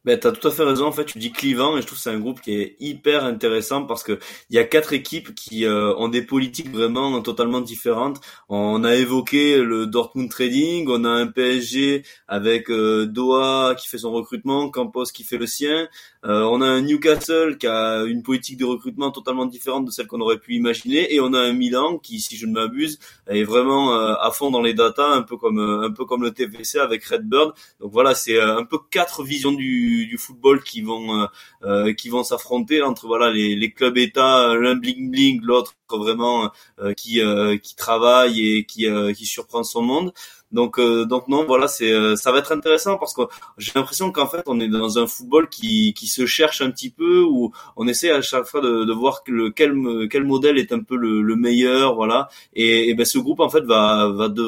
[0.07, 0.87] Ben, t'as tout à fait raison.
[0.87, 3.23] En fait, tu dis clivant et je trouve que c'est un groupe qui est hyper
[3.23, 7.61] intéressant parce que il y a quatre équipes qui euh, ont des politiques vraiment totalement
[7.61, 8.19] différentes.
[8.49, 13.99] On a évoqué le Dortmund Trading, on a un PSG avec euh, Doha qui fait
[13.99, 15.87] son recrutement, Campos qui fait le sien.
[16.25, 20.07] Euh, on a un Newcastle qui a une politique de recrutement totalement différente de celle
[20.07, 23.45] qu'on aurait pu imaginer et on a un Milan qui, si je ne m'abuse, est
[23.45, 27.05] vraiment à fond dans les datas, un peu comme un peu comme le TVC avec
[27.05, 27.53] Redbird.
[27.81, 31.27] Donc voilà, c'est un peu quatre visions du du, football qui vont euh,
[31.65, 36.51] euh, qui vont s'affronter entre voilà les, les clubs États, l'un bling bling, l'autre vraiment
[36.79, 37.21] euh, qui
[37.63, 40.13] qui travaille et qui qui surprend son monde.
[40.53, 43.23] Donc, euh, donc non, voilà, c'est, euh, ça va être intéressant parce que
[43.57, 46.91] j'ai l'impression qu'en fait, on est dans un football qui, qui se cherche un petit
[46.91, 49.75] peu, où on essaie à chaque fois de, de voir le, quel,
[50.11, 52.29] quel modèle est un peu le, le meilleur, voilà.
[52.55, 54.43] Et, et, ben ce groupe en fait va, va, de,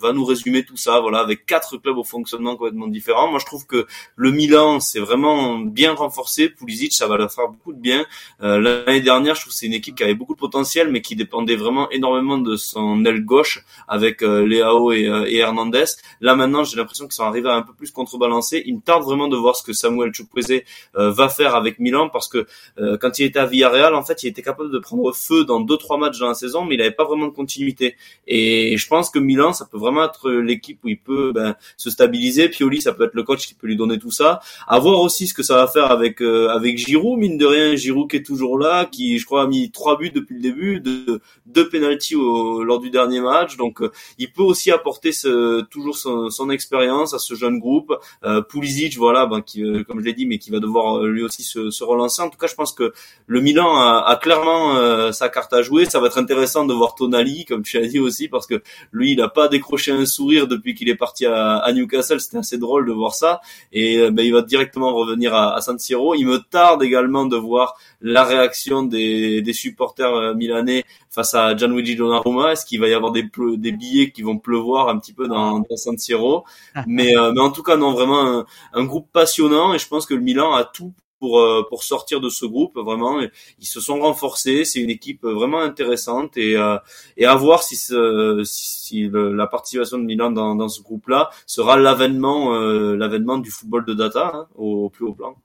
[0.00, 3.28] va nous résumer tout ça, voilà, avec quatre clubs au fonctionnement complètement différent.
[3.28, 6.50] Moi, je trouve que le Milan, c'est vraiment bien renforcé.
[6.50, 8.06] Pulisic, ça va leur faire beaucoup de bien.
[8.42, 11.00] Euh, l'année dernière, je trouve que c'est une équipe qui avait beaucoup de potentiel, mais
[11.00, 15.84] qui dépendait vraiment énormément de son aile gauche avec euh, Léao et et Hernandez.
[16.20, 18.62] Là maintenant, j'ai l'impression qu'ils sont arrivés à un peu plus contrebalancer.
[18.66, 20.62] Il me tarde vraiment de voir ce que Samuel Chukwueze
[20.96, 22.46] euh, va faire avec Milan parce que
[22.78, 25.60] euh, quand il était à Villarreal, en fait, il était capable de prendre feu dans
[25.60, 27.96] deux trois matchs dans la saison, mais il n'avait pas vraiment de continuité.
[28.26, 31.90] Et je pense que Milan, ça peut vraiment être l'équipe où il peut ben, se
[31.90, 32.48] stabiliser.
[32.48, 34.40] Pioli, ça peut être le coach qui peut lui donner tout ça.
[34.66, 37.74] À voir aussi ce que ça va faire avec euh, avec Giroud, mine de rien,
[37.76, 40.80] Giroud qui est toujours là, qui je crois a mis trois buts depuis le début,
[40.80, 43.56] de, deux penalties lors du dernier match.
[43.56, 43.80] Donc
[44.18, 47.92] il peut aussi apporter euh, toujours son, expérience à ce jeune groupe.
[48.24, 51.08] Euh, Pulisic, voilà, ben, qui, euh, comme je l'ai dit, mais qui va devoir euh,
[51.08, 52.22] lui aussi se, relancer.
[52.22, 52.92] En tout cas, je pense que
[53.26, 55.84] le Milan a, clairement sa carte à jouer.
[55.84, 59.12] Ça va être intéressant de voir Tonali, comme tu as dit aussi, parce que lui,
[59.12, 62.20] il n'a pas décroché un sourire depuis qu'il est parti à, Newcastle.
[62.20, 63.40] C'était assez drôle de voir ça.
[63.72, 66.14] Et ben, il va directement revenir à, à San Siro.
[66.14, 71.94] Il me tarde également de voir la réaction des, des supporters milanais face à Gianluigi
[71.94, 75.28] Donnarumma Est-ce qu'il va y avoir des, des billets qui vont pleuvoir un petit peu
[75.28, 76.44] dans, dans San Siro.
[76.86, 80.14] Mais, euh, mais en tout cas, non, vraiment un, groupe passionnant et je pense que
[80.14, 83.20] le Milan a tout pour euh, pour sortir de ce groupe vraiment.
[83.60, 84.64] Ils se sont renforcés.
[84.64, 86.78] C'est une équipe vraiment intéressante et euh,
[87.16, 91.76] et à voir si si, la participation de Milan dans, dans ce groupe là sera
[91.76, 95.36] l'avènement l'avènement du football de data hein, au, plus haut plan.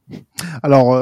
[0.64, 0.98] Alors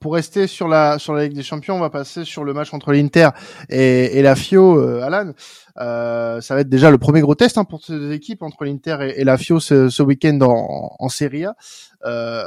[0.00, 2.74] pour rester sur la sur la Ligue des Champions on va passer sur le match
[2.74, 3.30] entre l'Inter
[3.70, 5.32] et, et la Fio Alan
[5.78, 8.64] euh, ça va être déjà le premier gros test hein, pour ces deux équipes entre
[8.64, 11.56] l'Inter et, la Fio ce, ce week-end en, en Serie A.
[12.04, 12.44] Euh,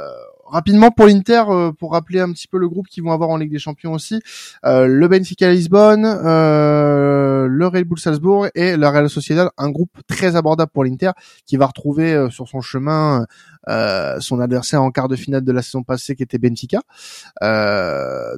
[0.50, 3.36] rapidement pour l'Inter, euh, pour rappeler un petit peu le groupe qu'ils vont avoir en
[3.36, 4.20] Ligue des Champions aussi,
[4.64, 9.92] euh, le Benfica Lisbonne, euh, le Red Bull Salzbourg et la Real Sociedad, un groupe
[10.06, 11.12] très abordable pour l'Inter
[11.46, 13.26] qui va retrouver sur son chemin
[14.20, 16.80] son adversaire en quart de finale de la saison passée qui était Benfica.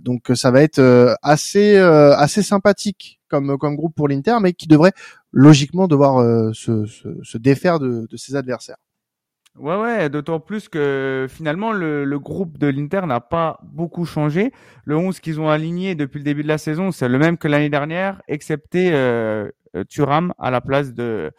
[0.02, 4.92] donc ça va être assez assez sympathique comme groupe pour l'Inter, mais qui devrait
[5.32, 8.76] logiquement devoir se, se, défaire de, ses adversaires.
[9.58, 14.50] Ouais, ouais, d'autant plus que finalement le, groupe de l'Inter n'a pas beaucoup changé.
[14.84, 17.48] Le 11 qu'ils ont aligné depuis le début de la saison, c'est le même que
[17.48, 21.32] l'année dernière, excepté euh, euh Thuram à la place de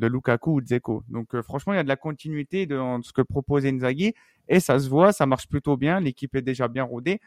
[0.00, 1.02] Lukaku ou Dzeko.
[1.08, 4.14] Donc euh, franchement, il y a de la continuité dans ce que propose Inzaghi
[4.48, 5.98] et ça se voit, ça marche plutôt bien.
[5.98, 7.20] L'équipe est déjà bien rodée.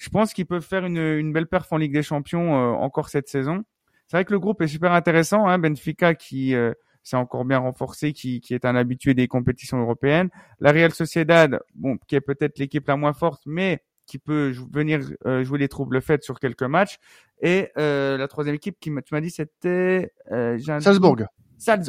[0.00, 3.08] Je pense qu'ils peuvent faire une, une belle perf en Ligue des Champions euh, encore
[3.08, 3.62] cette saison.
[4.08, 5.46] C'est vrai que le groupe est super intéressant.
[5.46, 6.56] Hein, Benfica qui
[7.02, 10.28] c'est encore bien renforcé, qui, qui est un habitué des compétitions européennes.
[10.58, 15.00] La Real Sociedad, bon, qui est peut-être l'équipe la moins forte, mais qui peut venir
[15.24, 16.98] euh, jouer les troubles faits sur quelques matchs.
[17.40, 21.18] Et euh, la troisième équipe qui tu m'as dit c'était euh, Salzbourg.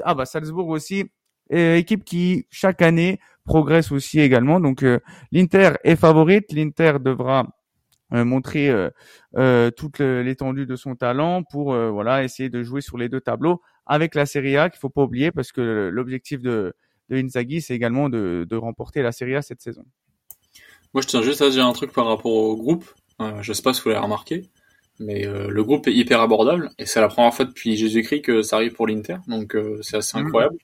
[0.04, 1.06] ah bah Salzbourg aussi,
[1.50, 4.60] équipe qui chaque année progresse aussi également.
[4.60, 4.86] Donc
[5.32, 7.47] l'Inter est favorite, l'Inter devra
[8.12, 8.74] montrer
[9.76, 14.15] toute l'étendue de son talent pour voilà essayer de jouer sur les deux tableaux avec
[14.15, 16.74] la Serie A qu'il faut pas oublier parce que l'objectif de,
[17.10, 19.86] de Inzaghi c'est également de, de, remporter la Serie A cette saison.
[20.93, 22.86] Moi je tiens juste à dire un truc par rapport au groupe.
[23.21, 24.50] Euh, je sais pas si vous l'avez remarqué,
[25.00, 28.41] mais euh, le groupe est hyper abordable et c'est la première fois depuis Jésus-Christ que
[28.41, 30.26] ça arrive pour l'Inter, donc euh, c'est assez mmh.
[30.26, 30.58] incroyable.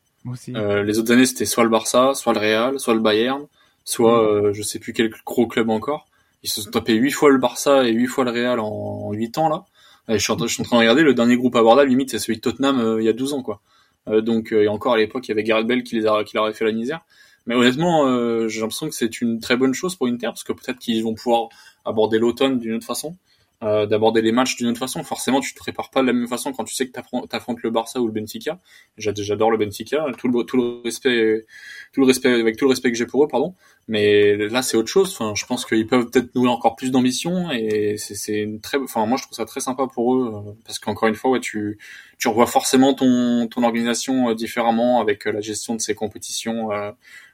[0.50, 3.46] Euh, les autres années, c'était soit le Barça, soit le Real, soit le Bayern,
[3.84, 4.26] soit mm.
[4.26, 6.08] euh, je sais plus quel gros club encore.
[6.44, 9.38] Ils se sont tapés huit fois le Barça et huit fois le Real en huit
[9.38, 9.66] ans là.
[10.08, 12.80] je, suis en, train de regarder le dernier groupe abordable, limite c'est celui de Tottenham
[12.80, 13.62] euh, il y a 12 ans quoi.
[14.08, 16.46] donc et encore à l'époque il y avait Gareth Bell qui les a qui leur
[16.46, 17.02] avait fait la misère.
[17.46, 18.06] Mais honnêtement,
[18.50, 21.16] j'ai l'impression que c'est une très bonne chose pour Inter parce que peut-être qu'ils vont
[21.16, 21.48] pouvoir
[21.86, 23.16] aborder l'automne d'une autre façon.
[23.64, 25.04] Euh, d'aborder les matchs d'une autre façon.
[25.04, 27.64] Forcément, tu te prépares pas de la même façon quand tu sais que tu affrontes
[27.64, 28.60] le Barça ou le Benfica.
[28.98, 31.48] J'adore le Benfica, tout le, tout le respect,
[31.92, 33.56] tout le respect, avec tout le respect que j'ai pour eux, pardon.
[33.88, 35.12] Mais là, c'est autre chose.
[35.12, 39.08] Enfin, je pense qu'ils peuvent peut-être nouer encore plus d'ambition et c'est une très, enfin,
[39.08, 41.80] moi, je trouve ça très sympa pour eux euh, parce qu'encore une fois, ouais, tu,
[42.20, 46.70] tu revois forcément ton, ton organisation euh, différemment avec la gestion de ces compétitions.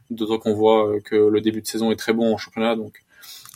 [0.09, 3.03] D'autant qu'on voit que le début de saison est très bon en championnat, donc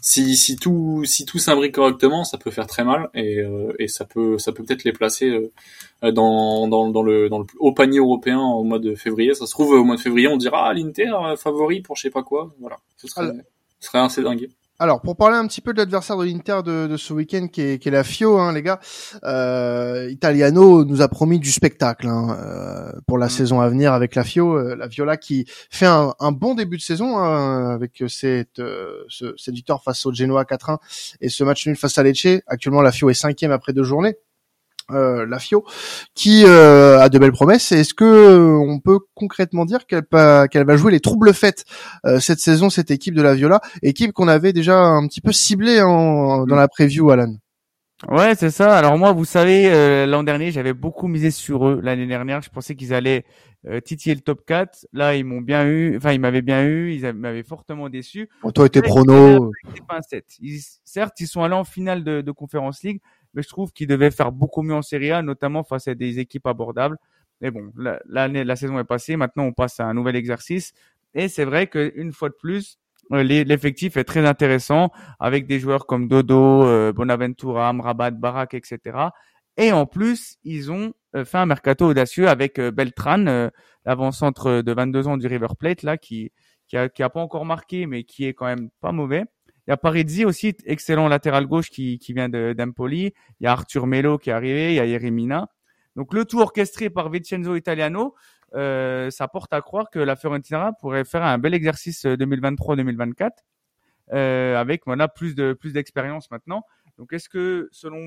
[0.02, 3.88] si, si tout si tout s'imbrique correctement, ça peut faire très mal et, euh, et
[3.88, 7.74] ça peut ça peut peut-être les placer euh, dans, dans, dans le dans le haut
[7.74, 9.34] panier européen au mois de février.
[9.34, 12.04] Ça se trouve au mois de février, on dira ah, l'Inter euh, favori pour je
[12.04, 12.54] sais pas quoi.
[12.60, 13.32] Voilà, ce serait,
[13.80, 14.50] ce serait assez dingue.
[14.80, 17.62] Alors, pour parler un petit peu de l'adversaire de l'Inter de, de, ce week-end, qui
[17.62, 18.80] est, qui est la Fio, hein, les gars,
[19.24, 23.30] euh, Italiano nous a promis du spectacle hein, euh, pour la mm.
[23.30, 26.78] saison à venir avec la Fio, euh, la Viola qui fait un, un, bon début
[26.78, 30.78] de saison hein, avec cette, euh, ce, cette victoire face au Genoa 4-1
[31.22, 32.44] et ce match nul face à Lecce.
[32.46, 34.16] Actuellement, la Fio est cinquième après deux journées
[34.92, 35.66] euh, la FIO,
[36.16, 37.72] qui euh, a de belles promesses.
[37.72, 40.06] Est-ce que euh, on peut concrètement dire qu'elle
[40.50, 41.66] qu'elle va jouer les troubles faits
[42.06, 45.32] euh, cette saison, cette équipe de la Viola, équipe qu'on avait déjà un petit peu
[45.32, 46.56] ciblée dans mm.
[46.56, 47.36] la preview, Alan?
[48.08, 48.78] Ouais, c'est ça.
[48.78, 51.80] Alors moi, vous savez, l'an dernier, j'avais beaucoup misé sur eux.
[51.82, 53.26] L'année dernière, je pensais qu'ils allaient
[53.84, 54.86] titiller le top 4.
[54.94, 55.98] Là, ils m'ont bien eu.
[55.98, 56.94] Enfin, ils m'avaient bien eu.
[56.94, 58.30] Ils m'avaient fortement déçu.
[58.44, 59.52] Bon, toi, t'es prono.
[60.40, 63.02] Ils, certes, ils sont allés en finale de, de Conference League,
[63.34, 66.20] mais je trouve qu'il devait faire beaucoup mieux en Serie A, notamment face à des
[66.20, 66.98] équipes abordables.
[67.42, 67.72] Mais bon,
[68.08, 69.16] l'année, la, saison est passée.
[69.16, 70.74] Maintenant, on passe à un nouvel exercice.
[71.14, 72.80] Et c'est vrai qu'une fois de plus,
[73.14, 78.98] euh, l'effectif est très intéressant avec des joueurs comme Dodo, euh, Bonaventura, Amrabat, Barak, etc.
[79.58, 83.50] Et en plus, ils ont euh, fait un mercato audacieux avec Beltran,
[83.86, 86.32] l'avant-centre de 22 ans du River Plate, là, qui,
[86.68, 89.24] qui a, qui a pas encore marqué, mais qui est quand même pas mauvais.
[89.68, 93.14] Il y a Parizzi aussi, excellent latéral gauche qui, qui vient d'Empoli.
[93.40, 94.72] Il y a Arthur Melo qui est arrivé.
[94.72, 95.50] Il y a Yeremina.
[95.98, 98.16] Donc le tout orchestré par Vincenzo Italiano,
[98.56, 103.30] euh, ça porte à croire que la Fiorentina pourrait faire un bel exercice 2023-2024 euh,
[104.14, 106.64] euh, avec voilà plus de plus d'expérience maintenant.
[106.98, 108.00] Donc est-ce que selon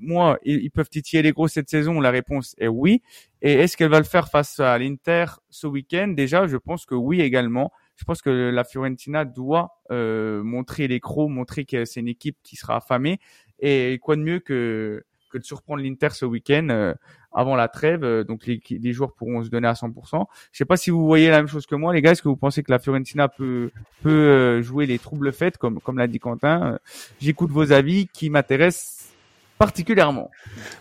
[0.00, 2.00] moi ils, peuvent titiller les gros cette saison?
[2.00, 3.02] La réponse est oui.
[3.40, 6.08] Et est-ce qu'elle va le faire face à l'Inter ce week-end?
[6.08, 11.00] Déjà, je pense que oui également je pense que la Fiorentina doit euh, montrer les
[11.00, 13.18] crocs, montrer que c'est une équipe qui sera affamée.
[13.58, 16.94] Et quoi de mieux que, que de surprendre l'Inter ce week-end euh,
[17.32, 18.04] avant la trêve.
[18.04, 20.24] Euh, donc les, les, joueurs pourront se donner à 100%.
[20.52, 22.12] Je sais pas si vous voyez la même chose que moi, les gars.
[22.12, 23.70] Est-ce que vous pensez que la Fiorentina peut
[24.02, 26.78] peut euh, jouer les troubles faits, comme comme l'a dit Quentin?
[27.20, 29.10] J'écoute vos avis qui m'intéressent
[29.58, 30.30] particulièrement.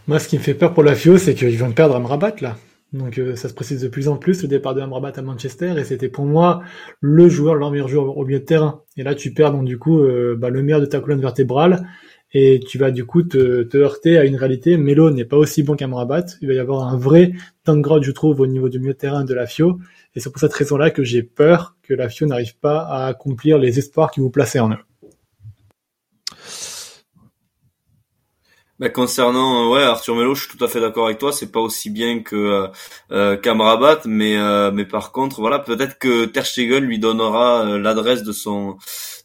[0.08, 2.08] Moi, ce qui me fait peur pour la Fio, c'est qu'ils vont perdre à me
[2.08, 2.58] rabattre là.
[2.95, 5.73] Donc euh, ça se précise de plus en plus le départ de Amrabat à Manchester
[5.77, 6.62] et c'était pour moi
[7.01, 8.84] le joueur, le meilleur joueur au milieu de terrain.
[8.95, 11.88] Et là tu perds donc du coup euh, bah, le meilleur de ta colonne vertébrale
[12.34, 14.77] et tu vas du coup te, te heurter à une réalité.
[14.77, 16.25] Melo n'est pas aussi bon qu'Amrabat.
[16.41, 17.34] Il va y avoir un vrai
[17.65, 19.79] downgrade je trouve au niveau du milieu de terrain de la FIO
[20.15, 23.58] et c'est pour cette raison-là que j'ai peur que la FIO n'arrive pas à accomplir
[23.58, 24.84] les espoirs qui vous plaçaient en eux.
[28.77, 31.31] Bah, concernant ouais Arthur Melo, je suis tout à fait d'accord avec toi.
[31.31, 32.67] C'est pas aussi bien que euh,
[33.11, 37.79] euh Kamrabat, mais euh, mais par contre voilà peut-être que Ter Stegen lui donnera euh,
[37.79, 38.77] l'adresse de son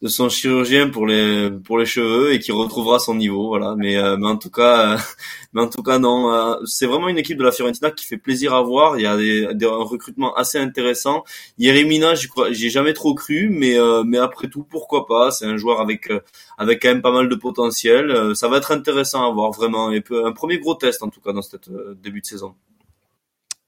[0.02, 3.48] de son chirurgien pour les pour les cheveux et qui retrouvera son niveau.
[3.48, 3.74] Voilà.
[3.76, 4.96] Mais mais en tout cas
[5.52, 6.58] mais en tout cas non.
[6.64, 8.98] c'est vraiment une équipe de la Fiorentina qui fait plaisir à voir.
[8.98, 11.24] Il y a des, des un recrutement assez intéressant.
[11.58, 15.30] Yeremina, j'y crois, j'ai jamais trop cru, mais mais après tout pourquoi pas?
[15.30, 16.10] C'est un joueur avec
[16.58, 18.34] avec quand même pas mal de potentiel.
[18.34, 21.32] ça va être intéressant à voir vraiment et un premier gros test en tout cas
[21.32, 22.54] dans ce euh, début de saison.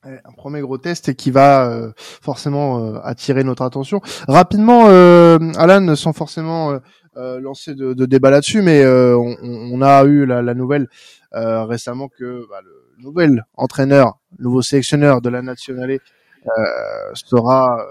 [0.04, 4.00] Un premier gros test qui va euh, forcément euh, attirer notre attention.
[4.26, 6.78] Rapidement, Alan, sans forcément
[7.14, 10.88] lancer de, débat là-dessus, mais on, a eu la, nouvelle
[11.32, 15.98] récemment que bah, le nouvel entraîneur, nouveau sélectionneur de la nationale
[17.14, 17.86] sera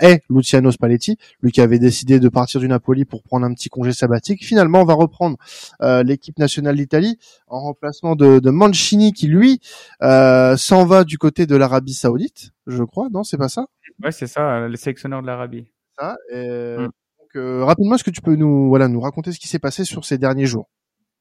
[0.00, 3.68] est Luciano Spalletti, lui qui avait décidé de partir du Napoli pour prendre un petit
[3.68, 4.44] congé sabbatique.
[4.44, 5.36] Finalement, on va reprendre
[5.82, 9.60] euh, l'équipe nationale d'Italie en remplacement de, de, Mancini qui lui
[10.02, 13.08] euh, s'en va du côté de l'Arabie Saoudite, je crois.
[13.10, 13.66] Non, c'est pas ça?
[14.02, 15.66] Ouais, c'est ça, le sélectionneur de l'Arabie.
[15.98, 16.16] Ça.
[16.32, 16.90] Et, mm.
[17.32, 19.84] Donc, euh, rapidement, est-ce que tu peux nous voilà nous raconter ce qui s'est passé
[19.84, 20.68] sur ces derniers jours?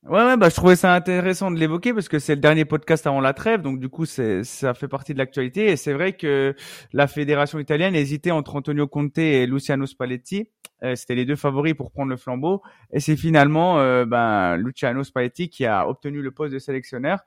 [0.05, 3.05] Ouais, ouais, bah, je trouvais ça intéressant de l'évoquer parce que c'est le dernier podcast
[3.05, 5.65] avant la trêve, donc du coup, c'est, ça fait partie de l'actualité.
[5.71, 6.55] Et c'est vrai que
[6.93, 10.47] la fédération italienne hésitait entre Antonio Conte et Luciano Spalletti.
[10.83, 12.61] Euh, c'était les deux favoris pour prendre le flambeau.
[12.93, 17.19] Et c'est finalement euh, ben, Luciano Spalletti qui a obtenu le poste de sélectionneur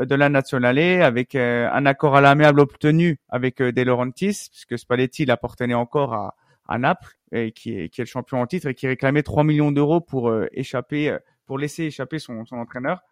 [0.00, 5.24] euh, de la Nazionale avec un accord à l'amiable obtenu avec De Laurentiis, puisque Spalletti
[5.24, 6.34] il appartenait encore à,
[6.68, 9.44] à Naples, et qui, est, qui est le champion en titre et qui réclamait 3
[9.44, 13.02] millions d'euros pour échapper pour laisser échapper son, son entraîneur.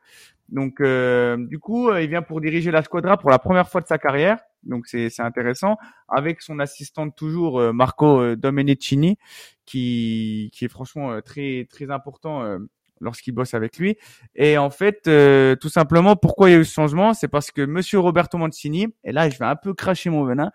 [0.49, 3.81] Donc, euh, du coup, euh, il vient pour diriger la squadra pour la première fois
[3.81, 4.39] de sa carrière.
[4.65, 5.77] Donc, c'est intéressant.
[6.09, 9.19] Avec son assistante toujours, euh, Marco Domenicini,
[9.65, 12.59] qui, qui est franchement très, très important
[13.01, 13.97] lorsqu'il bosse avec lui.
[14.35, 15.09] Et en fait,
[15.59, 17.15] tout simplement, pourquoi il y a eu ce changement?
[17.15, 20.53] C'est parce que Monsieur Roberto Mancini, et là, je vais un peu cracher mon venin,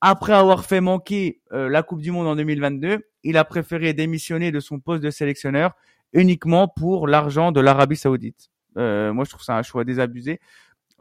[0.00, 4.60] après avoir fait manquer la Coupe du Monde en 2022, il a préféré démissionner de
[4.60, 5.72] son poste de sélectionneur
[6.12, 8.50] uniquement pour l'argent de l'Arabie Saoudite.
[8.76, 10.40] Euh, moi, je trouve ça un choix désabusé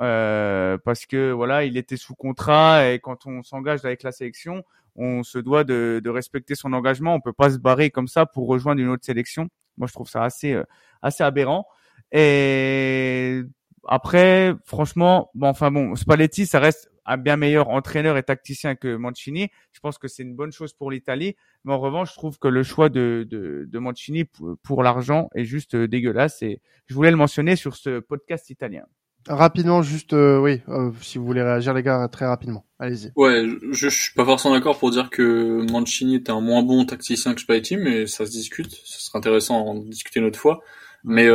[0.01, 4.63] euh, parce que voilà, il était sous contrat et quand on s'engage avec la sélection,
[4.95, 7.15] on se doit de, de, respecter son engagement.
[7.15, 9.47] On peut pas se barrer comme ça pour rejoindre une autre sélection.
[9.77, 10.63] Moi, je trouve ça assez euh,
[11.01, 11.65] assez aberrant.
[12.11, 13.41] Et
[13.87, 18.95] après, franchement, bon, enfin bon, Spalletti, ça reste un bien meilleur entraîneur et tacticien que
[18.95, 19.49] Mancini.
[19.71, 21.35] Je pense que c'est une bonne chose pour l'Italie.
[21.63, 24.25] Mais en revanche, je trouve que le choix de, de, de Mancini
[24.63, 26.41] pour, l'argent est juste euh, dégueulasse.
[26.41, 28.83] Et je voulais le mentionner sur ce podcast italien.
[29.27, 32.65] Rapidement, juste, euh, oui, euh, si vous voulez réagir, les gars, très rapidement.
[32.79, 33.11] Allez-y.
[33.15, 36.85] Ouais, je, je suis pas forcément d'accord pour dire que Mancini est un moins bon
[36.85, 38.71] tacticien que Spalletti, mais ça se discute.
[38.71, 40.61] Ce sera intéressant d'en discuter une autre fois.
[41.03, 41.27] Mais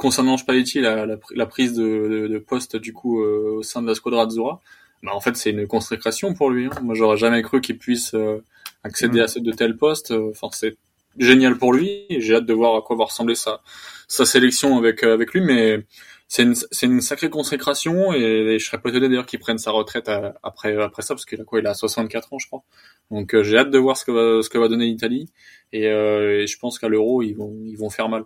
[0.00, 3.94] concernant Spalletti, la, la, prise de, de, poste du coup euh, au sein de la
[3.94, 4.60] squadra Azzurra,
[5.02, 6.66] bah en fait c'est une consécration pour lui.
[6.66, 6.80] Hein.
[6.82, 8.42] Moi j'aurais jamais cru qu'il puisse euh,
[8.82, 9.24] accéder mm.
[9.24, 10.10] à ce, de tels postes.
[10.12, 10.76] Enfin c'est
[11.18, 12.06] génial pour lui.
[12.08, 13.60] J'ai hâte de voir à quoi va ressembler sa
[14.08, 15.84] sa sélection avec euh, avec lui, mais
[16.28, 19.70] c'est une c'est une sacrée consécration et, je serais pas étonné d'ailleurs qu'il prenne sa
[19.70, 20.10] retraite
[20.42, 22.62] après après ça parce qu'il a quoi il a 64 ans je crois.
[23.10, 25.28] Donc j'ai hâte de voir ce que va ce que va donner l'Italie
[25.72, 28.24] et, et je pense qu'à l'Euro ils vont ils vont faire mal.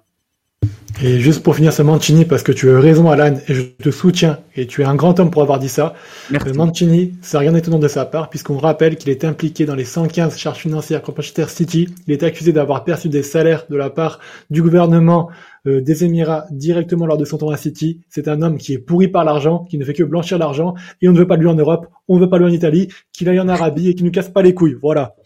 [1.03, 3.91] Et juste pour finir ce Mancini, parce que tu as raison Alan, et je te
[3.91, 5.95] soutiens, et tu es un grand homme pour avoir dit ça.
[6.31, 6.53] Merci.
[6.53, 10.39] Mancini, c'est rien d'étonnant de sa part, puisqu'on rappelle qu'il est impliqué dans les 115
[10.39, 11.89] charges financières contre Manchester City.
[12.07, 15.31] Il est accusé d'avoir perçu des salaires de la part du gouvernement
[15.67, 18.01] euh, des Émirats directement lors de son temps à City.
[18.09, 21.09] C'est un homme qui est pourri par l'argent, qui ne fait que blanchir l'argent, et
[21.09, 22.55] on ne veut pas de lui en Europe, on ne veut pas de lui en
[22.55, 24.77] Italie, qu'il aille en Arabie et qu'il nous casse pas les couilles.
[24.81, 25.17] Voilà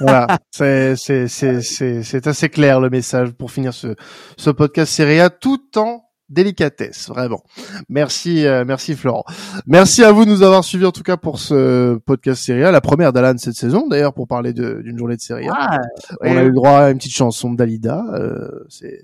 [0.00, 1.62] voilà, c'est c'est c'est
[2.02, 3.94] c'est assez clair le message pour finir ce
[4.36, 7.42] ce podcast Serie tout en délicatesse, vraiment.
[7.88, 9.24] Merci, euh, merci Florent.
[9.66, 12.72] Merci à vous de nous avoir suivis en tout cas pour ce podcast Serie A,
[12.72, 15.52] la première d'Alan cette saison d'ailleurs pour parler d'une journée de Serie A.
[15.54, 15.80] Ah,
[16.22, 18.04] On a eu le droit à une petite chanson d'Alida.
[18.14, 19.00] Euh, c'est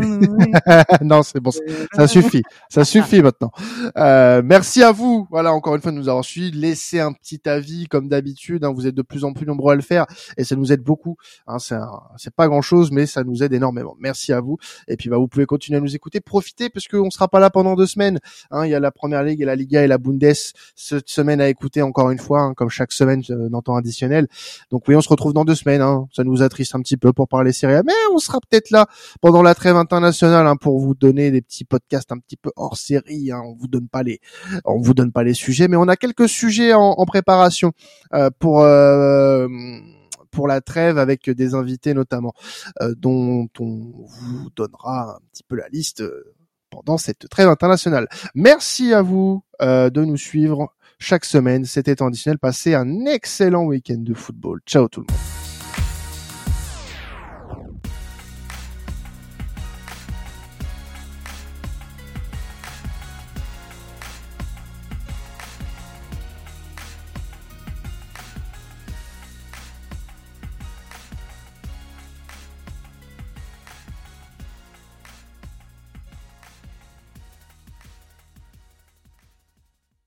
[1.02, 1.50] non, c'est bon,
[1.92, 3.50] ça suffit, ça suffit maintenant.
[3.96, 6.50] Euh, merci à vous, voilà, encore une fois de nous avoir suivis.
[6.50, 8.64] Laissez un petit avis comme d'habitude.
[8.64, 10.82] Hein, vous êtes de plus en plus nombreux à le faire et ça nous aide
[10.82, 11.16] beaucoup.
[11.46, 13.96] Hein, c'est pas grand chose, mais ça nous aide énormément.
[13.98, 14.58] Merci à vous.
[14.88, 17.50] Et puis bah vous pouvez continuer à nous écouter, profitez parce qu'on sera pas là
[17.50, 18.18] pendant deux semaines.
[18.50, 20.20] Hein, il y a la Première Ligue et la Liga et la Bundes
[20.74, 24.28] cette semaine à écouter encore une fois, hein, comme chaque semaine euh, dans temps additionnel.
[24.70, 25.82] Donc oui, on se retrouve dans deux semaines.
[25.82, 26.06] Hein.
[26.12, 28.69] Ça nous attriste un petit peu pour parler série, mais on sera peut-être
[29.20, 32.76] pendant la trêve internationale hein, pour vous donner des petits podcasts un petit peu hors
[32.76, 33.30] série.
[33.30, 33.42] Hein.
[33.44, 34.20] On vous donne pas les,
[34.64, 37.72] on vous donne pas les sujets, mais on a quelques sujets en, préparation
[38.14, 38.60] euh, pour.
[38.62, 39.48] Euh,
[40.30, 42.34] pour la trêve avec des invités notamment
[42.80, 46.04] euh, dont on vous donnera un petit peu la liste
[46.70, 48.06] pendant cette trêve internationale.
[48.36, 51.64] Merci à vous de nous suivre chaque semaine.
[51.64, 52.38] C'était additionnel.
[52.38, 54.60] Passez un excellent week-end de football.
[54.66, 55.39] Ciao tout le monde.